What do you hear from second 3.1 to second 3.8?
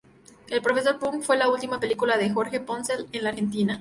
en la Argentina.